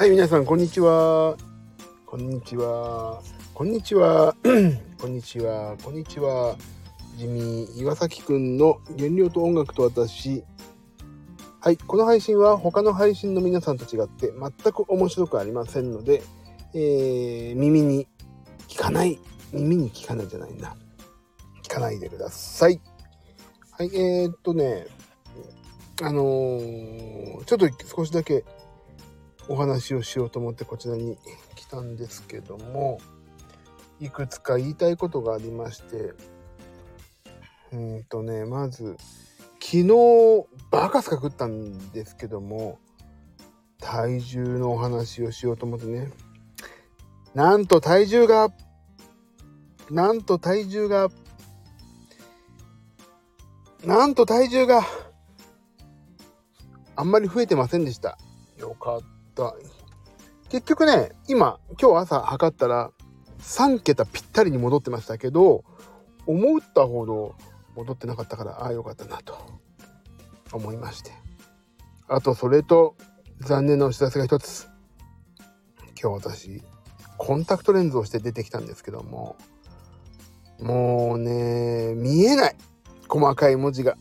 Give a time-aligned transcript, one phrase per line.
[0.00, 1.36] はい、皆さん、こんにちは。
[2.06, 3.20] こんにちは。
[3.52, 4.34] こんにちは。
[4.98, 5.76] こんにちは。
[5.84, 6.56] こんにちは。
[7.18, 10.42] ジミー岩崎くんの原料と音楽と私。
[11.60, 16.22] はい、この配信は他の配信の皆さんと違って全く面白くありませんので、
[16.72, 18.08] えー、耳に
[18.68, 19.18] 聞かない、
[19.52, 20.76] 耳に聞かないじゃないな。
[21.62, 22.80] 聞かないでください。
[23.72, 24.86] はい、えー、っとね、
[26.00, 28.46] あのーちょっと少しだけ
[29.50, 31.18] お話をしようと思ってこちらに
[31.56, 33.00] 来たんですけども
[33.98, 36.14] いくつか言いたいことがありまして
[37.72, 38.96] うんとねまず
[39.58, 39.88] 昨日
[40.70, 42.78] バカスカ食ったんですけども
[43.80, 46.12] 体重のお話をしようと思ってね
[47.34, 48.50] なんと体重が
[49.90, 51.08] なんと体重が
[53.84, 54.82] なんと体重が
[56.94, 58.18] あんまり増えてませんでした。
[58.58, 59.00] よかっ
[59.40, 59.54] た。
[60.50, 62.90] 結局ね、今、今日朝測ったら
[63.38, 65.64] 3桁ぴったりに戻ってましたけど、
[66.26, 67.34] 思ったほど
[67.76, 69.38] 戻ってなかったから、ああ、よかったなと
[70.52, 71.12] 思いまして。
[72.08, 72.96] あと、それと
[73.40, 74.68] 残念なお知らせが一つ。
[76.00, 76.62] 今日私、
[77.16, 79.36] コンタクトレンズをして出てきたんですけども、
[80.60, 82.56] もうね、見えない。
[83.08, 83.96] 細かい文字が。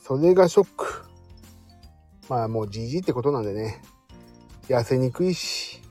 [0.00, 1.04] それがショック。
[2.28, 3.82] まあもうじじってことなんでね。
[4.68, 5.82] 痩せにくいし、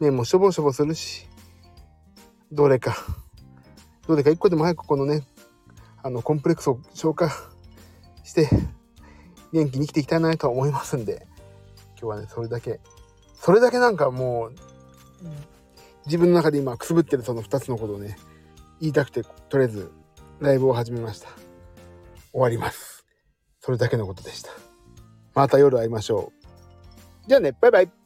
[0.00, 1.28] 目もしょぼしょぼするし、
[2.52, 2.96] どれか、
[4.06, 5.26] どれか一個でも早くこのね、
[6.02, 7.30] あの、コンプレックスを消化
[8.24, 8.48] して、
[9.52, 11.26] 元気に生きていきたいなと思いますんで、
[12.00, 12.80] 今日はね、それだけ、
[13.34, 14.54] それだけなんかもう、
[16.06, 18.18] 自分の中で今くすぶってるその2つのことをね、
[18.80, 19.92] 言いたくて、とりあえず
[20.40, 21.28] ライブを始めました。
[22.32, 23.04] 終わります。
[23.60, 24.50] それだけのことでした。
[25.34, 26.32] また夜会いましょ
[27.26, 27.28] う。
[27.28, 27.97] じゃあね、バイバイ。